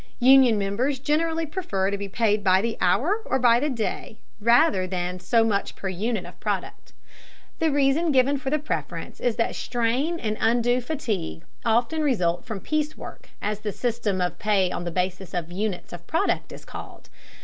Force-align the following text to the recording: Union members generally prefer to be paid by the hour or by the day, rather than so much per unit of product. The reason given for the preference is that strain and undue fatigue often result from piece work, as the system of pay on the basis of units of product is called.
Union 0.19 0.57
members 0.57 0.97
generally 0.97 1.45
prefer 1.45 1.91
to 1.91 1.95
be 1.99 2.09
paid 2.09 2.43
by 2.43 2.59
the 2.59 2.75
hour 2.81 3.21
or 3.23 3.37
by 3.37 3.59
the 3.59 3.69
day, 3.69 4.17
rather 4.39 4.87
than 4.87 5.19
so 5.19 5.43
much 5.43 5.75
per 5.75 5.87
unit 5.89 6.25
of 6.25 6.39
product. 6.39 6.91
The 7.59 7.69
reason 7.69 8.11
given 8.11 8.37
for 8.39 8.49
the 8.49 8.57
preference 8.57 9.19
is 9.19 9.35
that 9.35 9.53
strain 9.53 10.19
and 10.19 10.37
undue 10.41 10.81
fatigue 10.81 11.43
often 11.63 12.01
result 12.01 12.45
from 12.45 12.61
piece 12.61 12.97
work, 12.97 13.29
as 13.43 13.59
the 13.59 13.71
system 13.71 14.21
of 14.21 14.39
pay 14.39 14.71
on 14.71 14.85
the 14.85 14.89
basis 14.89 15.35
of 15.35 15.51
units 15.51 15.93
of 15.93 16.07
product 16.07 16.51
is 16.51 16.65
called. 16.65 17.07